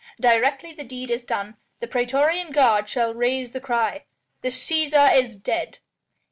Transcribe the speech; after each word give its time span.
"Directly 0.19 0.73
the 0.73 0.83
deed 0.83 1.11
is 1.11 1.23
done, 1.23 1.57
the 1.79 1.85
praetorian 1.85 2.49
guard 2.51 2.89
shall 2.89 3.13
raise 3.13 3.51
the 3.51 3.61
cry: 3.61 4.05
'The 4.41 4.49
Cæsar 4.49 5.15
is 5.15 5.37
dead!'" 5.37 5.77